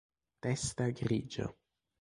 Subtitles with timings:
[0.41, 1.45] Testa Grigia